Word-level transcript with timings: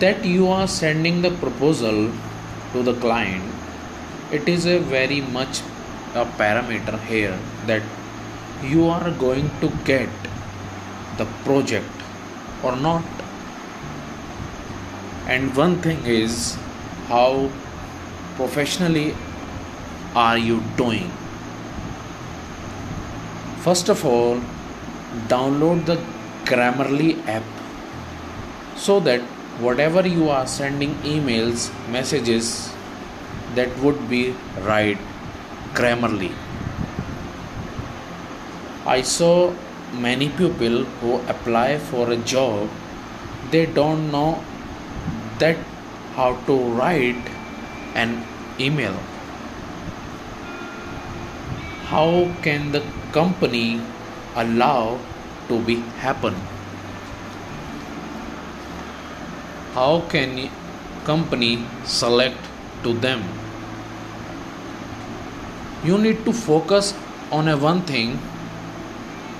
that 0.00 0.24
you 0.24 0.48
are 0.48 0.66
sending 0.68 1.22
the 1.22 1.30
proposal 1.42 2.10
to 2.72 2.82
the 2.82 2.94
client 2.94 3.54
it 4.32 4.48
is 4.48 4.66
a 4.66 4.78
very 4.78 5.20
much 5.20 5.60
a 6.14 6.24
parameter 6.38 6.98
here 7.06 7.38
that 7.66 7.82
you 8.62 8.86
are 8.88 9.10
going 9.12 9.50
to 9.60 9.68
get 9.84 10.08
the 11.18 11.26
project 11.44 12.02
or 12.62 12.74
not. 12.76 13.04
And 15.26 15.54
one 15.56 15.76
thing 15.82 16.04
is 16.04 16.56
how 17.08 17.50
professionally 18.36 19.14
are 20.14 20.38
you 20.38 20.62
doing? 20.76 21.10
First 23.62 23.88
of 23.88 24.04
all 24.04 24.40
download 25.28 25.86
the 25.86 25.96
grammarly 26.44 27.12
app 27.28 27.44
so 28.76 29.00
that 29.00 29.22
whatever 29.60 30.06
you 30.06 30.28
are 30.28 30.46
sending 30.46 30.94
emails 31.14 31.70
messages 31.88 32.72
that 33.54 33.76
would 33.78 34.08
be 34.08 34.34
right 34.62 34.98
grammarly. 35.74 36.32
I 38.84 39.02
saw 39.02 39.54
many 39.92 40.28
people 40.28 40.84
who 41.00 41.20
apply 41.28 41.78
for 41.78 42.10
a 42.10 42.16
job. 42.16 42.68
They 43.52 43.66
don't 43.66 44.10
know 44.10 44.42
that 45.38 45.56
how 46.16 46.34
to 46.46 46.56
write 46.74 47.30
an 47.94 48.24
email. 48.58 48.96
How 51.92 52.28
can 52.42 52.72
the 52.72 52.82
company 53.12 53.80
allow 54.34 54.98
to 55.48 55.60
be 55.60 55.76
happen 56.02 56.34
how 59.74 60.02
can 60.10 60.50
company 61.04 61.64
select 61.84 62.38
to 62.84 62.92
them? 62.92 63.22
You 65.84 65.98
need 65.98 66.24
to 66.26 66.32
focus 66.32 66.94
on 67.30 67.48
a 67.48 67.56
one 67.56 67.82
thing. 67.82 68.18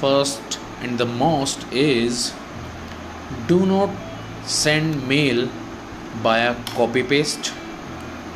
First 0.00 0.58
and 0.82 0.98
the 0.98 1.06
most 1.06 1.64
is 1.72 2.34
do 3.46 3.64
not 3.64 3.90
send 4.44 5.08
mail 5.08 5.48
by 6.22 6.38
a 6.40 6.54
copy 6.74 7.02
paste 7.02 7.52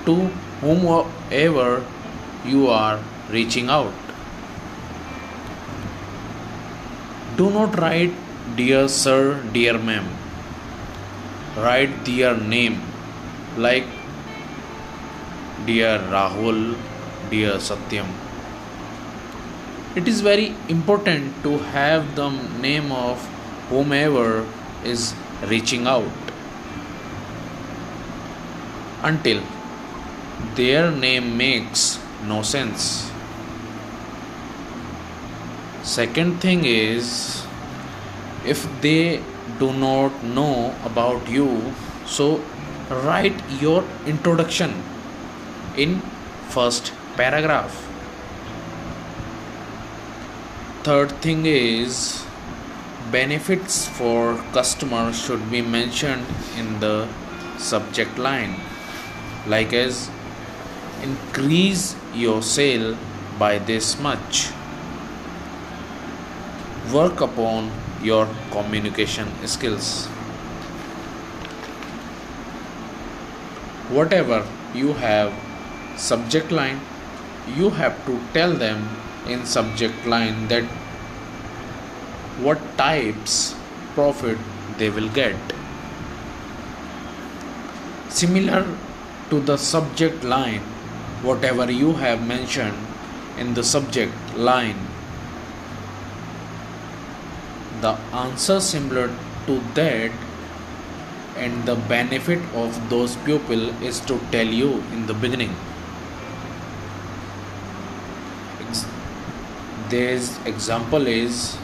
to 0.06 0.14
whomever 0.62 1.84
you 2.46 2.68
are 2.68 3.00
reaching 3.30 3.68
out. 3.68 3.92
Do 7.36 7.50
not 7.50 7.78
write 7.78 8.14
dear 8.56 8.88
sir 8.88 9.20
dear 9.52 9.78
ma'am 9.78 10.19
write 11.62 12.04
their 12.04 12.36
name 12.36 12.80
like 13.56 13.86
dear 15.66 15.98
rahul 16.14 16.76
dear 17.30 17.54
satyam. 17.68 18.08
It 19.96 20.06
is 20.06 20.20
very 20.20 20.54
important 20.68 21.42
to 21.42 21.58
have 21.76 22.14
the 22.14 22.30
name 22.66 22.92
of 22.92 23.18
whomever 23.70 24.46
is 24.84 25.14
reaching 25.48 25.86
out. 25.86 26.10
Until 29.02 29.42
their 30.54 30.90
name 30.90 31.36
makes 31.36 31.98
no 32.24 32.42
sense. 32.42 33.10
Second 35.82 36.40
thing 36.40 36.64
is 36.64 37.42
if 38.44 38.66
they 38.80 39.22
do 39.60 39.72
not 39.72 40.24
know 40.24 40.74
about 40.84 41.28
you 41.28 41.48
so 42.06 42.42
write 42.90 43.40
your 43.60 43.84
introduction 44.04 44.72
in 45.76 46.00
first 46.48 46.92
paragraph. 47.16 47.86
Third 50.82 51.12
thing 51.22 51.46
is 51.46 52.24
benefits 53.12 53.86
for 53.86 54.36
customers 54.52 55.20
should 55.24 55.50
be 55.50 55.62
mentioned 55.62 56.26
in 56.56 56.80
the 56.80 57.08
subject 57.58 58.18
line 58.18 58.54
like 59.46 59.72
as 59.72 60.10
increase 61.02 61.94
your 62.14 62.42
sale 62.42 62.96
by 63.38 63.58
this 63.58 63.98
much. 64.00 64.50
Work 66.92 67.20
upon 67.20 67.70
your 68.02 68.28
communication 68.50 69.28
skills. 69.46 70.06
Whatever 73.98 74.46
you 74.74 74.92
have 74.94 75.32
subject 75.96 76.50
line 76.50 76.80
you 77.56 77.70
have 77.70 78.04
to 78.06 78.18
tell 78.32 78.52
them 78.52 78.88
in 79.26 79.44
subject 79.44 80.06
line 80.06 80.48
that 80.48 80.64
what 82.44 82.60
types 82.76 83.54
profit 83.94 84.38
they 84.78 84.88
will 84.88 85.08
get. 85.08 85.36
Similar 88.08 88.66
to 89.30 89.40
the 89.40 89.56
subject 89.56 90.24
line 90.24 90.62
whatever 91.22 91.70
you 91.70 91.92
have 91.94 92.26
mentioned 92.26 92.76
in 93.38 93.54
the 93.54 93.62
subject 93.62 94.14
line 94.36 94.78
the 97.80 97.92
answer 98.12 98.60
similar 98.60 99.08
to 99.46 99.60
that 99.74 100.10
and 101.36 101.64
the 101.64 101.76
benefit 101.92 102.40
of 102.54 102.78
those 102.90 103.16
people 103.28 103.68
is 103.82 104.00
to 104.00 104.18
tell 104.30 104.46
you 104.46 104.72
in 104.92 105.06
the 105.06 105.14
beginning. 105.14 105.54
This 109.88 110.38
example 110.46 111.08
is 111.08 111.56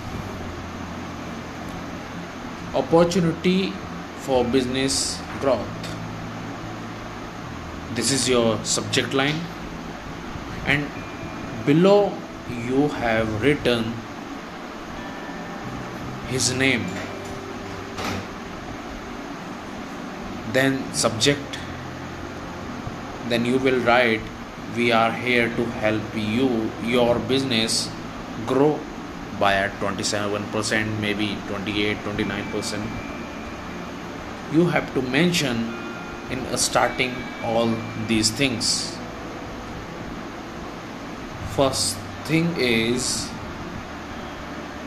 opportunity 2.75 3.73
for 4.19 4.45
business 4.45 5.21
growth. 5.41 5.87
This 7.95 8.11
is 8.11 8.29
your 8.29 8.59
subject 8.65 9.15
line 9.15 9.39
and 10.67 10.89
below 11.65 12.13
you 12.67 12.89
have 12.89 13.43
written 13.43 13.95
his 16.29 16.53
name 16.53 16.87
then 20.53 20.79
subject 20.95 21.59
then 23.29 23.45
you 23.45 23.59
will 23.59 23.81
write 23.81 24.21
we 24.77 24.93
are 24.93 25.13
here 25.13 25.49
to 25.57 25.65
help 25.83 26.03
you. 26.15 26.71
Your 26.85 27.19
business 27.19 27.89
grow 28.47 28.79
by 29.41 29.55
at 29.55 29.73
27% 29.81 31.01
maybe 31.01 31.37
28 31.49 31.97
29% 31.99 32.87
you 34.53 34.67
have 34.67 34.93
to 34.95 35.03
mention 35.03 35.75
in 36.31 36.41
starting 36.57 37.15
all 37.45 37.75
these 38.07 38.31
things. 38.31 38.97
First 41.55 41.97
thing 42.25 42.55
is 42.59 43.29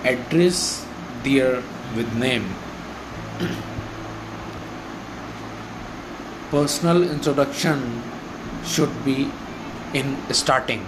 address 0.04 0.86
dear 1.24 1.64
with 1.96 2.14
name 2.16 2.46
personal 6.52 7.04
introduction 7.04 8.04
should 8.66 8.94
be 9.06 9.32
in 9.94 10.18
starting 10.32 10.86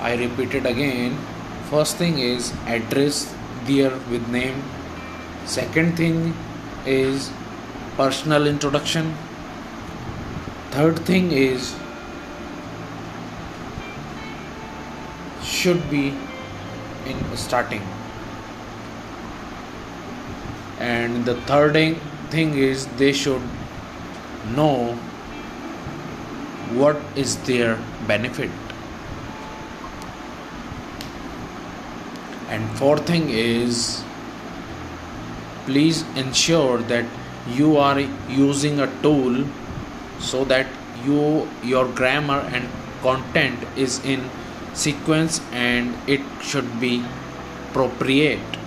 I 0.00 0.14
repeat 0.14 0.54
it 0.54 0.64
again. 0.64 1.18
First 1.70 1.96
thing 1.96 2.18
is 2.18 2.52
address 2.66 3.34
dear 3.66 3.90
with 4.10 4.26
name. 4.28 4.62
Second 5.44 5.96
thing 5.96 6.34
is 6.86 7.30
personal 7.96 8.46
introduction. 8.46 9.14
Third 10.70 11.00
thing 11.00 11.32
is 11.32 11.74
should 15.60 15.82
be 15.90 16.04
in 17.12 17.36
starting. 17.36 17.82
And 20.78 21.24
the 21.24 21.34
third 21.52 21.74
thing 22.30 22.56
is 22.56 22.86
they 23.02 23.12
should 23.12 23.42
know 24.54 24.98
what 26.80 26.96
is 27.16 27.36
their 27.48 27.78
benefit 28.06 28.50
and 32.48 32.68
fourth 32.78 33.06
thing 33.06 33.28
is 33.28 34.02
please 35.66 36.02
ensure 36.16 36.78
that 36.92 37.04
you 37.48 37.76
are 37.76 38.00
using 38.28 38.80
a 38.80 38.86
tool 39.02 39.44
so 40.18 40.44
that 40.44 40.66
you 41.04 41.48
your 41.62 41.86
grammar 42.00 42.40
and 42.58 42.68
content 43.02 43.66
is 43.76 43.98
in 44.04 44.28
sequence 44.78 45.40
and 45.52 45.94
it 46.06 46.20
should 46.40 46.68
be 46.80 47.04
appropriate. 47.70 48.58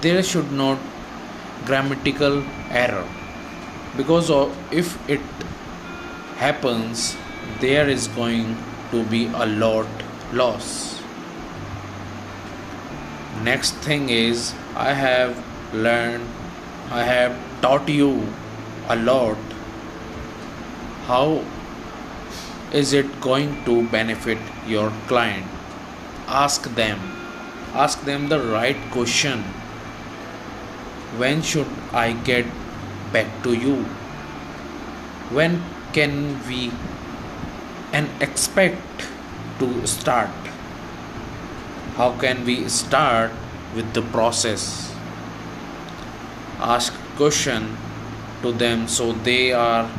There 0.00 0.22
should 0.22 0.52
not 0.52 0.78
grammatical 1.64 2.42
error. 2.70 3.08
Because 3.96 4.30
if 4.70 4.96
it 5.08 5.20
happens 6.36 7.16
there 7.60 7.88
is 7.88 8.08
going 8.08 8.56
to 8.90 9.04
be 9.04 9.26
a 9.26 9.46
lot 9.46 9.86
loss. 10.32 11.00
Next 13.48 13.74
thing 13.86 14.08
is 14.08 14.54
i 14.84 14.92
have 14.92 15.38
learned 15.86 16.26
i 17.00 17.02
have 17.10 17.36
taught 17.62 17.88
you 17.88 18.10
a 18.88 18.96
lot. 18.96 19.38
How 21.06 21.44
is 22.72 22.94
it 22.94 23.20
going 23.20 23.64
to 23.64 23.86
benefit 23.88 24.38
your 24.66 24.90
client? 25.06 25.46
Ask 26.26 26.64
them. 26.74 26.98
Ask 27.74 28.04
them 28.04 28.28
the 28.28 28.40
right 28.40 28.76
question. 28.90 29.44
When 31.20 31.42
should 31.42 31.68
i 31.92 32.12
get 32.12 32.46
back 33.12 33.28
to 33.42 33.52
you? 33.52 33.84
When 35.36 35.62
can 35.92 36.40
we 36.48 36.72
and 37.92 38.08
expect 38.22 39.04
to 39.58 39.86
start? 39.86 40.32
How 42.00 42.16
can 42.16 42.46
we 42.46 42.68
start 42.68 43.30
with 43.76 43.92
the 43.92 44.00
process? 44.00 44.94
Ask 46.58 46.94
question 47.16 47.76
to 48.40 48.52
them 48.52 48.88
so 48.88 49.12
they 49.12 49.52
are 49.52 49.90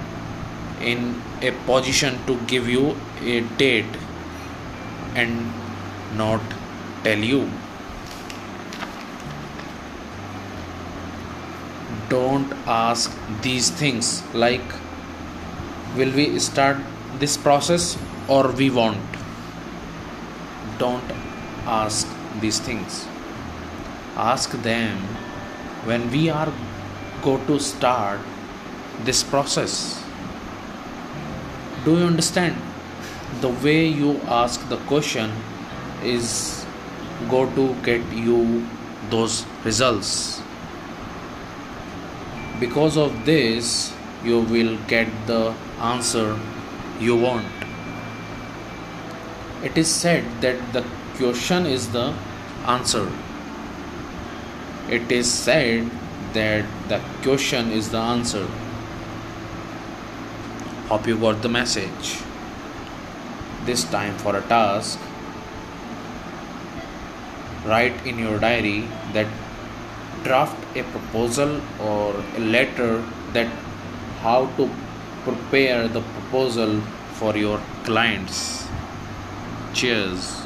in 0.84 1.22
a 1.42 1.52
position 1.66 2.18
to 2.28 2.38
give 2.48 2.68
you 2.68 2.96
a 3.22 3.42
date 3.58 3.98
and 5.16 5.52
not 6.18 6.42
tell 7.04 7.18
you. 7.18 7.50
Don't 12.10 12.52
ask 12.68 13.12
these 13.42 13.70
things 13.70 14.24
like 14.34 14.62
will 15.96 16.12
we 16.12 16.28
start 16.40 16.78
this 17.20 17.38
process 17.38 17.98
or 18.28 18.52
we 18.52 18.70
won't? 18.70 19.18
Don't 20.78 21.12
ask 21.66 22.08
these 22.42 22.60
things. 22.60 23.08
Ask 24.16 24.52
them 24.64 24.98
when 25.86 26.10
we 26.12 26.30
are 26.30 26.52
go 27.24 27.38
to 27.48 27.60
start 27.60 28.20
this 29.06 29.24
process 29.24 30.03
do 31.86 31.98
you 31.98 32.06
understand? 32.06 32.56
The 33.42 33.50
way 33.50 33.88
you 33.88 34.14
ask 34.28 34.68
the 34.70 34.78
question 34.92 35.32
is 36.02 36.66
go 37.30 37.46
to 37.56 37.76
get 37.84 38.02
you 38.12 38.66
those 39.10 39.46
results. 39.66 40.42
Because 42.60 42.96
of 42.96 43.26
this 43.26 43.94
you 44.24 44.40
will 44.40 44.78
get 44.88 45.10
the 45.28 45.54
answer 45.82 46.40
you 47.00 47.18
want. 47.18 47.46
It 49.62 49.78
is 49.78 49.90
said 49.90 50.24
that 50.42 50.58
the 50.72 50.86
question 51.18 51.66
is 51.66 51.92
the 51.92 52.14
answer. 52.66 53.12
It 54.90 55.12
is 55.12 55.30
said 55.30 55.90
that 56.34 56.66
the 56.88 57.02
question 57.24 57.72
is 57.72 57.92
the 57.92 57.98
answer 57.98 58.48
Hope 60.94 61.08
you 61.08 61.18
got 61.18 61.42
the 61.42 61.50
message. 61.50 62.22
This 63.66 63.84
time 63.84 64.16
for 64.20 64.36
a 64.38 64.42
task, 64.42 65.00
write 67.66 68.06
in 68.06 68.20
your 68.20 68.38
diary 68.38 68.88
that 69.14 69.26
draft 70.24 70.78
a 70.78 70.84
proposal 70.84 71.60
or 71.82 72.14
a 72.36 72.40
letter 72.42 73.04
that 73.32 73.48
how 74.22 74.46
to 74.58 74.70
prepare 75.24 75.88
the 75.88 76.02
proposal 76.02 76.80
for 77.14 77.36
your 77.36 77.60
clients. 77.86 78.68
Cheers. 79.74 80.43